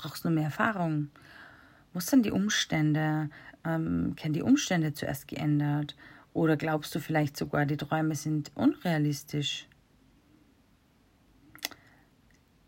Brauchst 0.00 0.24
du 0.24 0.30
mehr 0.30 0.44
Erfahrung. 0.44 1.10
Was 1.92 2.06
sind 2.06 2.24
die 2.24 2.30
Umstände? 2.30 3.28
Ähm, 3.64 4.14
kennen 4.16 4.34
die 4.34 4.42
Umstände 4.42 4.94
zuerst 4.94 5.28
geändert? 5.28 5.94
Oder 6.32 6.56
glaubst 6.56 6.94
du 6.94 7.00
vielleicht 7.00 7.36
sogar, 7.36 7.66
die 7.66 7.76
Träume 7.76 8.14
sind 8.14 8.50
unrealistisch? 8.54 9.66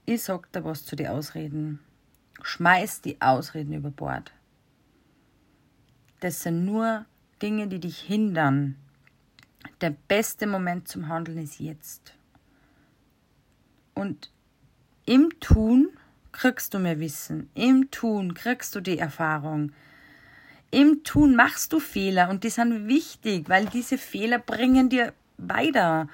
Ich 0.05 0.23
sag 0.23 0.53
dir 0.53 0.65
was 0.65 0.85
zu 0.85 0.97
den 0.97 1.07
Ausreden. 1.07 1.79
Schmeiß 2.43 3.01
die 3.01 3.21
Ausreden 3.21 3.73
über 3.73 3.91
Bord. 3.91 4.33
Das 6.21 6.43
sind 6.43 6.65
nur 6.65 7.07
Dinge, 7.41 7.69
die 7.69 7.79
dich 7.79 7.99
hindern. 7.99 8.77
Der 9.81 9.91
beste 9.91 10.47
Moment 10.47 10.89
zum 10.89 11.09
Handeln 11.09 11.39
ist 11.39 11.61
jetzt. 11.61 12.15
Und 13.95 14.31
im 15.07 15.31
Tun 15.41 15.89
kriegst 16.33 16.75
du 16.75 16.79
mehr 16.79 16.99
Wissen. 16.99 17.51
Im 17.55 17.91
Tun 17.91 18.35
kriegst 18.35 18.75
du 18.75 18.81
die 18.81 18.99
Erfahrung. 18.99 19.73
Im 20.71 21.05
Tun 21.05 21.37
machst 21.37 21.73
du 21.73 21.81
Fehler 21.81 22.31
und 22.31 22.45
die 22.45 22.51
sind 22.51 22.89
wichtig, 22.89 23.49
weil 23.49 23.67
diese 23.67 23.99
Fehler 23.99 24.39
bringen 24.39 24.89
dir 24.89 25.12
weiter. 25.37 26.09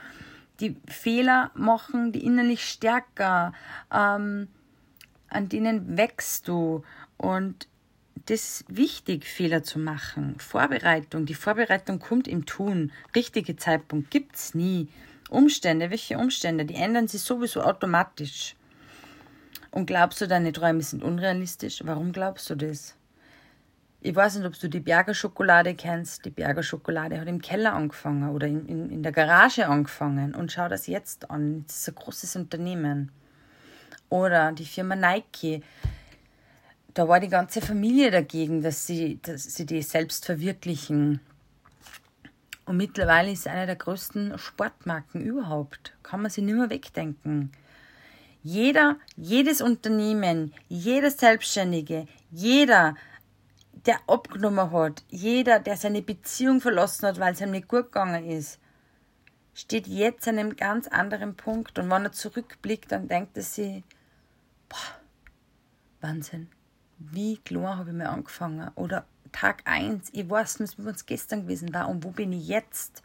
Die 0.61 0.77
Fehler 0.89 1.53
machen 1.55 2.11
die 2.11 2.25
innerlich 2.25 2.69
stärker, 2.69 3.53
ähm, 3.93 4.49
an 5.29 5.49
denen 5.49 5.97
wächst 5.97 6.49
du 6.49 6.83
und 7.17 7.69
das 8.27 8.61
ist 8.61 8.65
wichtig, 8.69 9.25
Fehler 9.25 9.63
zu 9.63 9.79
machen. 9.79 10.39
Vorbereitung, 10.39 11.25
die 11.25 11.35
Vorbereitung 11.35 11.99
kommt 11.99 12.29
im 12.29 12.45
Tun. 12.45 12.93
Richtige 13.15 13.57
Zeitpunkt 13.57 14.11
gibt 14.11 14.37
es 14.37 14.55
nie. 14.55 14.89
Umstände, 15.31 15.91
welche 15.91 16.19
Umstände? 16.19 16.65
Die 16.65 16.75
ändern 16.75 17.09
sich 17.09 17.23
sowieso 17.23 17.63
automatisch. 17.63 18.55
Und 19.71 19.87
glaubst 19.87 20.21
du, 20.21 20.27
deine 20.27 20.53
Träume 20.53 20.83
sind 20.83 21.03
unrealistisch? 21.03 21.83
Warum 21.85 22.13
glaubst 22.13 22.49
du 22.51 22.55
das? 22.55 22.95
Ich 24.01 24.15
weiß 24.15 24.37
nicht, 24.37 24.47
ob 24.47 24.59
du 24.59 24.69
die 24.69 24.81
Berger 24.81 25.13
Schokolade 25.13 25.75
kennst. 25.75 26.25
Die 26.25 26.31
Berger 26.31 26.63
Schokolade 26.63 27.21
hat 27.21 27.27
im 27.27 27.43
Keller 27.43 27.75
angefangen 27.75 28.31
oder 28.31 28.47
in, 28.47 28.67
in, 28.67 28.91
in 28.91 29.03
der 29.03 29.13
Garage 29.13 29.67
angefangen. 29.67 30.35
Und 30.35 30.53
schau 30.53 30.69
das 30.69 30.87
jetzt 30.87 31.31
an. 31.31 31.65
Das 31.67 31.79
ist 31.79 31.89
ein 31.89 31.95
großes 31.97 32.37
Unternehmen. 32.37 33.11
Oder 34.09 34.53
die 34.53 34.65
Firma 34.65 34.95
Nike. 34.95 35.63
Da 36.95 37.09
war 37.09 37.21
die 37.21 37.29
ganze 37.29 37.61
Familie 37.61 38.11
dagegen, 38.11 38.63
dass 38.63 38.87
sie, 38.87 39.21
dass 39.21 39.43
sie 39.43 39.67
die 39.67 39.83
selbst 39.83 40.25
verwirklichen. 40.25 41.21
Und 42.65 42.77
mittlerweile 42.77 43.33
ist 43.33 43.41
es 43.41 43.47
eine 43.49 43.67
der 43.67 43.77
größten 43.77 44.39
Sportmarken 44.39 45.23
überhaupt. 45.23 45.95
Kann 46.03 46.23
man 46.23 46.31
sie 46.31 46.43
nicht 46.43 46.55
mehr 46.55 46.71
wegdenken. 46.71 47.51
Jeder, 48.43 48.97
jedes 49.17 49.61
Unternehmen, 49.61 50.55
jeder 50.69 51.11
Selbstständige, 51.11 52.07
jeder, 52.31 52.95
der 53.87 54.01
abgenommen 54.07 54.71
hat, 54.71 55.03
jeder, 55.09 55.61
der 55.61 55.77
seine 55.77 56.03
Beziehung 56.03 56.61
verlassen 56.61 57.07
hat, 57.07 57.19
weil 57.19 57.33
es 57.33 57.41
ihm 57.41 57.51
nicht 57.51 57.69
gut 57.69 57.87
gegangen 57.87 58.29
ist, 58.29 58.59
steht 59.55 59.87
jetzt 59.87 60.29
an 60.29 60.39
einem 60.39 60.57
ganz 60.57 60.87
anderen 60.87 61.35
Punkt. 61.35 61.79
Und 61.79 61.91
wenn 61.91 62.05
er 62.05 62.13
zurückblickt, 62.13 62.93
dann 62.93 63.09
denkt 63.09 63.37
er 63.37 63.43
sich, 63.43 63.83
boah, 64.69 64.79
Wahnsinn, 66.01 66.49
wie 66.99 67.39
klar 67.39 67.79
habe 67.79 67.91
ich 67.91 67.97
mir 67.97 68.09
angefangen? 68.09 68.71
Oder 68.77 69.05
Tag 69.33 69.63
1, 69.65 70.11
ich 70.13 70.29
weiß 70.29 70.61
nicht, 70.61 70.79
wie 70.79 70.89
es 70.89 71.07
gestern 71.07 71.43
gewesen 71.43 71.75
war 71.75 71.89
und 71.89 72.05
wo 72.05 72.11
bin 72.11 72.33
ich 72.33 72.47
jetzt? 72.47 73.03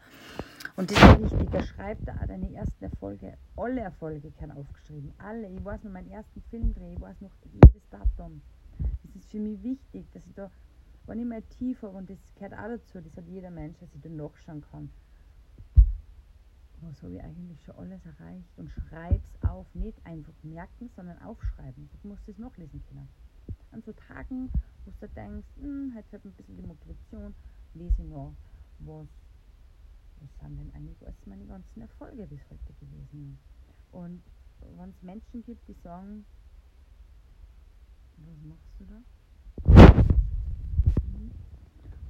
Und 0.76 0.90
das 0.90 0.98
ist 0.98 1.32
wichtig, 1.32 1.66
schreibt 1.66 2.08
da 2.08 2.14
deine 2.26 2.52
ersten 2.54 2.84
Erfolge, 2.84 3.38
alle 3.56 3.82
Erfolge 3.82 4.32
kann 4.32 4.52
aufgeschrieben, 4.52 5.14
alle. 5.20 5.48
Ich 5.50 5.64
weiß 5.64 5.84
noch 5.84 5.92
meinen 5.92 6.10
ersten 6.10 6.42
Filmdreh, 6.50 6.94
ich 6.94 7.02
weiß 7.02 7.22
noch 7.22 7.32
jedes 7.54 7.88
Datum. 7.90 8.42
Das 8.80 9.16
ist 9.16 9.30
für 9.30 9.40
mich 9.40 9.62
wichtig, 9.62 10.06
dass 10.14 10.26
ich 10.26 10.34
da, 10.34 10.50
wenn 11.06 11.20
ich 11.20 11.26
mal 11.26 11.44
tief 11.44 11.82
habe, 11.84 11.98
und 11.98 12.10
das 12.10 12.18
gehört 12.36 12.54
auch 12.54 12.70
dazu, 12.70 13.02
das 13.02 13.16
hat 13.16 13.28
jeder 13.28 13.52
Mensch, 13.52 13.78
dass 13.80 13.94
ich 13.94 14.02
da 14.02 14.10
nachschauen 14.10 14.64
kann. 14.72 14.90
Was 16.82 17.02
habe 17.04 17.14
ich 17.14 17.24
eigentlich 17.24 17.64
schon 17.64 17.76
alles 17.76 18.02
erreicht? 18.06 18.50
Und 18.58 18.70
schreib's 18.70 19.32
auf, 19.48 19.66
nicht 19.74 19.98
einfach 20.06 20.34
merken, 20.44 20.90
sondern 20.96 21.22
aufschreiben. 21.22 21.88
Du 22.02 22.10
musst 22.10 22.28
es 22.28 22.38
nachlesen 22.38 22.84
können. 22.90 23.08
An 23.72 23.82
so 23.84 23.94
Tagen, 23.94 24.52
wo 24.86 24.92
du 25.00 25.08
denkst, 25.08 25.48
hm, 25.62 25.94
heute 25.96 26.08
fällt 26.10 26.26
mir 26.26 26.32
ein 26.32 26.36
bisschen 26.36 26.58
die 26.58 26.68
Motivation, 26.68 27.36
lese 27.74 28.02
ich 28.02 28.10
noch, 28.10 28.34
was 28.80 29.08
was 30.24 30.32
sind 30.40 30.58
denn 30.58 30.74
eigentlich 30.74 31.06
alles 31.06 31.26
meine 31.26 31.46
ganzen 31.46 31.82
Erfolge 31.82 32.26
bis 32.28 32.40
heute 32.50 32.74
gewesen? 32.80 33.38
Und 33.92 34.22
wenn 34.78 34.90
es 34.90 35.02
Menschen 35.02 35.44
gibt, 35.44 35.68
die 35.68 35.76
sagen, 35.84 36.26
was 38.18 38.42
machst 38.44 38.72
du 38.80 38.86
da? 38.86 39.02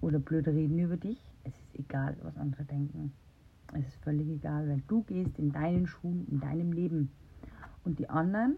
Oder 0.01 0.19
blöd 0.19 0.47
reden 0.47 0.77
über 0.79 0.97
dich, 0.97 1.19
es 1.43 1.53
ist 1.53 1.75
egal, 1.79 2.15
was 2.21 2.37
andere 2.37 2.65
denken. 2.65 3.13
Es 3.73 3.87
ist 3.87 3.95
völlig 4.03 4.27
egal, 4.27 4.69
weil 4.69 4.83
du 4.87 5.01
gehst 5.03 5.39
in 5.39 5.51
deinen 5.51 5.87
Schuhen, 5.87 6.27
in 6.29 6.39
deinem 6.39 6.71
Leben. 6.71 7.11
Und 7.83 7.97
die 7.97 8.09
anderen 8.09 8.57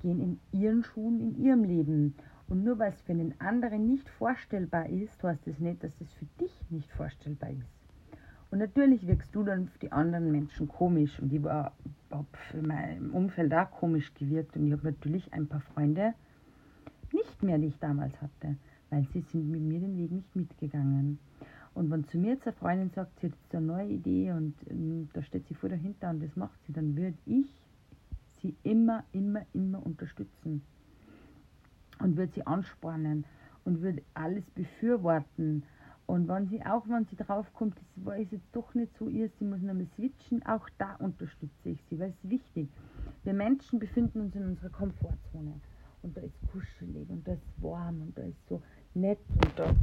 gehen 0.00 0.20
in 0.20 0.40
ihren 0.58 0.84
Schuhen, 0.84 1.20
in 1.20 1.34
ihrem 1.44 1.64
Leben. 1.64 2.14
Und 2.48 2.64
nur 2.64 2.78
weil 2.78 2.92
es 2.92 3.00
für 3.02 3.14
den 3.14 3.38
anderen 3.40 3.86
nicht 3.86 4.08
vorstellbar 4.08 4.88
ist, 4.88 5.22
heißt 5.22 5.46
das 5.46 5.58
nicht, 5.58 5.82
dass 5.82 6.00
es 6.00 6.10
für 6.14 6.26
dich 6.40 6.52
nicht 6.70 6.90
vorstellbar 6.92 7.50
ist. 7.50 7.68
Und 8.50 8.58
natürlich 8.58 9.06
wirkst 9.06 9.34
du 9.34 9.42
dann 9.42 9.68
für 9.68 9.78
die 9.78 9.92
anderen 9.92 10.30
Menschen 10.30 10.68
komisch. 10.68 11.18
Und 11.20 11.32
ich 11.32 11.42
habe 11.44 11.74
für 12.50 12.62
mein 12.62 13.10
Umfeld 13.10 13.52
auch 13.52 13.70
komisch 13.70 14.12
gewirkt. 14.14 14.56
Und 14.56 14.66
ich 14.66 14.72
habe 14.72 14.86
natürlich 14.86 15.32
ein 15.32 15.46
paar 15.46 15.60
Freunde 15.60 16.14
nicht 17.12 17.42
mehr, 17.42 17.58
die 17.58 17.66
ich 17.66 17.78
damals 17.78 18.20
hatte, 18.20 18.56
weil 18.90 19.04
sie 19.12 19.20
sind 19.20 19.50
mit 19.50 19.60
mir 19.60 19.80
den 19.80 19.96
Weg 19.98 20.12
nicht 20.12 20.36
mitgegangen. 20.36 21.18
Und 21.74 21.90
wenn 21.90 22.06
zu 22.08 22.18
mir 22.18 22.34
jetzt 22.34 22.46
eine 22.46 22.56
Freundin 22.56 22.90
sagt, 22.90 23.20
sie 23.20 23.26
hat 23.26 23.34
jetzt 23.34 23.54
eine 23.54 23.66
neue 23.66 23.88
Idee 23.88 24.32
und 24.32 24.54
ähm, 24.70 25.10
da 25.12 25.22
steht 25.22 25.46
sie 25.46 25.54
vor 25.54 25.68
dahinter 25.68 26.08
und 26.10 26.22
das 26.22 26.34
macht 26.34 26.58
sie, 26.66 26.72
dann 26.72 26.96
würde 26.96 27.18
ich 27.26 27.46
sie 28.40 28.54
immer, 28.62 29.04
immer, 29.12 29.42
immer 29.52 29.84
unterstützen 29.84 30.62
und 31.98 32.16
würde 32.16 32.32
sie 32.32 32.46
anspornen 32.46 33.24
und 33.64 33.82
würde 33.82 34.02
alles 34.14 34.44
befürworten. 34.50 35.64
Und 36.06 36.28
wenn 36.28 36.46
sie 36.48 36.64
auch, 36.64 36.88
wenn 36.88 37.04
sie 37.06 37.16
draufkommt, 37.16 37.76
das 37.76 38.04
war 38.04 38.16
jetzt 38.16 38.46
doch 38.52 38.74
nicht 38.74 38.96
so 38.96 39.08
ihr, 39.08 39.28
sie 39.38 39.44
muss 39.44 39.60
nochmal 39.60 39.88
switchen, 39.96 40.44
auch 40.46 40.68
da 40.78 40.94
unterstütze 40.96 41.70
ich 41.70 41.82
sie, 41.90 41.98
weil 41.98 42.10
es 42.10 42.24
ist 42.24 42.30
wichtig. 42.30 42.68
Wir 43.24 43.34
Menschen 43.34 43.80
befinden 43.80 44.20
uns 44.20 44.34
in 44.36 44.44
unserer 44.44 44.70
Komfortzone 44.70 45.60
und 46.02 46.16
da 46.16 46.20
ist 46.20 46.36
kuschelig 46.52 47.10
und 47.10 47.26
da 47.26 47.32
ist 47.32 47.42
warm 47.62 48.02
und 48.02 48.16
da 48.16 48.22
ist 48.22 48.48
so 48.48 48.62
nett 48.94 49.18
und 49.30 49.52
da 49.58 49.74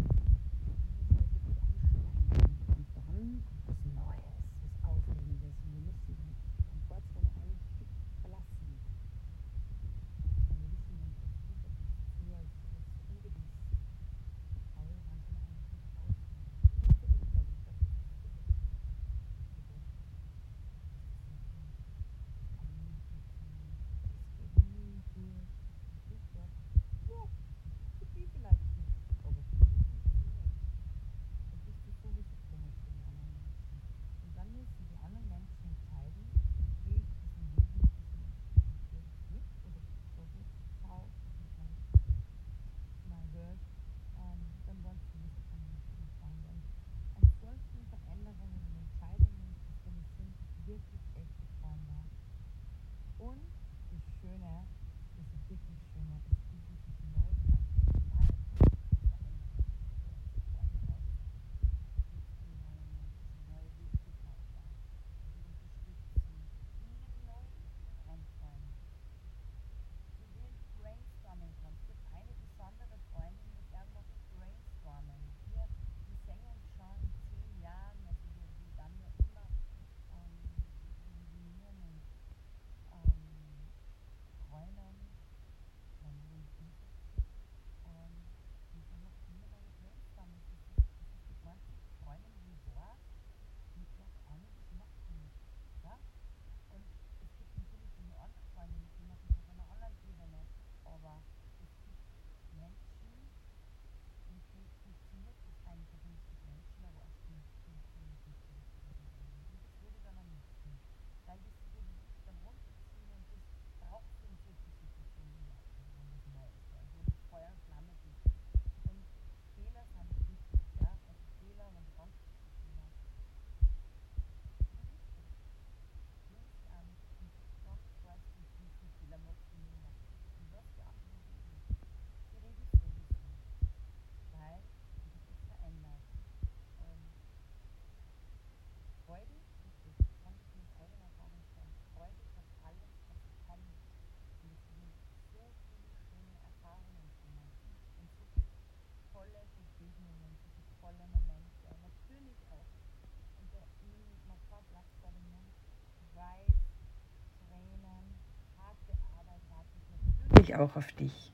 auch 160.55 160.75
auf 160.75 160.91
dich. 160.93 161.31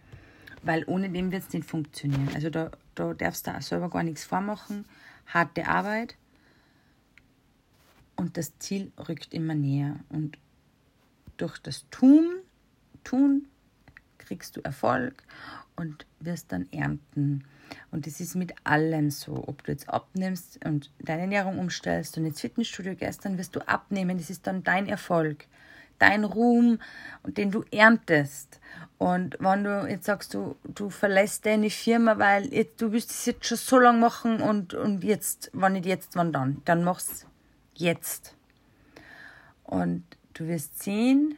Weil 0.62 0.84
ohne 0.88 1.10
dem 1.10 1.32
wird 1.32 1.44
es 1.44 1.54
nicht 1.54 1.68
funktionieren. 1.68 2.30
Also 2.34 2.50
da, 2.50 2.72
da 2.96 3.14
darfst 3.14 3.48
du 3.48 3.62
selber 3.62 3.90
gar 3.90 4.04
nichts 4.04 4.26
vormachen. 4.26 4.86
Harte 5.26 5.68
Arbeit 5.68 6.16
und 8.16 8.36
das 8.36 8.58
Ziel 8.60 8.92
rückt 9.08 9.34
immer 9.34 9.56
näher. 9.56 9.96
Und 10.10 10.38
durch 11.38 11.58
das 11.60 11.86
Tun, 11.90 12.28
Tun 13.06 13.48
kriegst 14.18 14.58
du 14.58 14.62
Erfolg 14.62 15.24
und 15.76 16.06
wirst 16.20 16.52
dann 16.52 16.68
ernten. 16.72 17.46
Und 17.92 18.06
das 18.06 18.20
ist 18.20 18.36
mit 18.36 18.54
allem 18.66 19.10
so. 19.10 19.48
Ob 19.48 19.64
du 19.64 19.72
jetzt 19.72 19.88
abnimmst 19.88 20.66
und 20.66 20.92
deine 21.00 21.22
Ernährung 21.22 21.60
umstellst 21.60 22.18
und 22.18 22.26
ins 22.26 22.42
Fitnessstudio 22.42 22.96
gehst, 22.96 23.24
dann 23.24 23.38
wirst 23.38 23.56
du 23.56 23.66
abnehmen. 23.68 24.18
Das 24.18 24.30
ist 24.30 24.46
dann 24.46 24.64
dein 24.64 24.88
Erfolg 24.88 25.46
dein 26.00 26.24
Ruhm, 26.24 26.80
den 27.26 27.52
du 27.52 27.64
erntest. 27.72 28.60
Und 28.98 29.38
wenn 29.40 29.64
du 29.64 29.88
jetzt 29.88 30.06
sagst, 30.06 30.34
du, 30.34 30.56
du 30.64 30.90
verlässt 30.90 31.46
deine 31.46 31.70
Firma, 31.70 32.18
weil 32.18 32.54
jetzt, 32.54 32.82
du 32.82 32.92
willst 32.92 33.12
es 33.12 33.26
jetzt 33.26 33.46
schon 33.46 33.58
so 33.58 33.80
lange 33.80 34.00
machen 34.00 34.42
und, 34.42 34.74
und 34.74 35.04
jetzt, 35.04 35.50
wann 35.54 35.74
nicht 35.74 35.86
jetzt, 35.86 36.16
wann 36.16 36.34
dann, 36.34 36.62
dann 36.66 36.84
mach's 36.84 37.26
jetzt. 37.76 38.36
Und 39.64 40.04
du 40.34 40.48
wirst 40.48 40.84
sehen, 40.84 41.38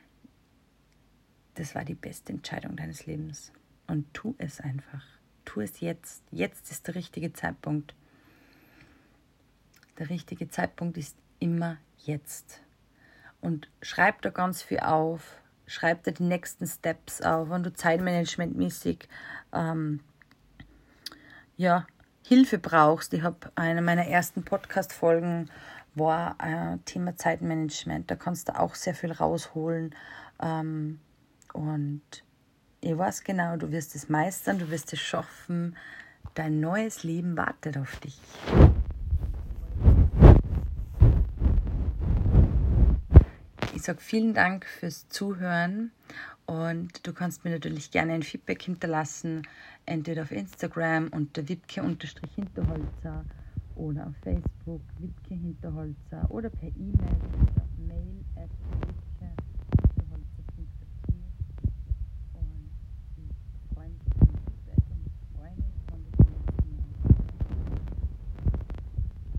das 1.56 1.76
war 1.76 1.86
die 1.86 1.96
beste 1.96 2.34
Entscheidung 2.34 2.76
deines 2.76 3.06
Lebens. 3.06 3.52
Und 3.88 4.12
tu 4.14 4.36
es 4.38 4.60
einfach. 4.62 5.04
Tu 5.46 5.62
es 5.62 5.82
jetzt. 5.82 6.24
Jetzt 6.32 6.72
ist 6.72 6.88
der 6.88 6.96
richtige 6.96 7.34
Zeitpunkt. 7.34 7.94
Der 10.00 10.10
richtige 10.10 10.50
Zeitpunkt 10.50 10.98
ist 10.98 11.16
immer 11.40 11.78
jetzt 12.06 12.62
und 13.42 13.70
schreib 13.82 14.22
da 14.22 14.30
ganz 14.30 14.62
viel 14.62 14.80
auf. 14.80 15.42
Schreib 15.68 16.04
da 16.04 16.12
die 16.12 16.24
nächsten 16.24 16.68
Steps 16.68 17.22
auf, 17.22 17.50
wenn 17.50 17.64
du 17.64 17.74
zeitmanagementmäßig 17.74 19.08
ähm, 19.54 20.02
ja, 21.58 21.86
Hilfe 22.26 22.58
brauchst. 22.58 23.14
Ich 23.14 23.24
habe 23.24 23.52
eine 23.56 23.82
meiner 23.82 24.06
ersten 24.06 24.44
Podcast-Folgen 24.44 25.50
war 25.96 26.36
äh, 26.40 26.78
Thema 26.86 27.16
Zeitmanagement. 27.16 28.10
Da 28.10 28.16
kannst 28.16 28.50
du 28.50 28.58
auch 28.58 28.76
sehr 28.76 28.96
viel 28.96 29.12
rausholen. 29.12 29.96
Ähm, 30.42 31.00
und 31.54 32.02
ich 32.80 32.98
weiß 32.98 33.24
genau, 33.24 33.58
du 33.58 33.72
wirst 33.72 33.96
es 33.96 34.10
meistern, 34.10 34.60
du 34.60 34.70
wirst 34.70 34.94
es 34.94 35.00
schaffen. 35.00 35.76
Dein 36.34 36.60
neues 36.60 37.04
Leben 37.04 37.36
wartet 37.36 37.78
auf 37.78 38.00
dich. 38.00 38.20
Ich 43.82 43.88
sage 43.88 44.00
vielen 44.00 44.36
Dank 44.36 44.68
fürs 44.68 45.10
Zuhören 45.10 45.90
Und 46.46 47.08
du 47.08 47.14
kannst 47.14 47.44
mir 47.44 47.50
natürlich 47.50 47.90
gerne 47.90 48.14
ein 48.14 48.22
Feedback 48.22 48.62
hinterlassen, 48.62 49.42
entweder 49.88 50.22
auf 50.22 50.32
Instagram 50.32 51.08
unter 51.08 51.50
wipke-hinterholzer 51.50 53.26
oder 53.76 54.06
auf 54.06 54.14
Facebook 54.22 54.82
Wipke 55.00 55.34
Hinterholzer 55.34 56.30
oder 56.30 56.52
per 56.52 56.68
E-Mail 56.68 57.61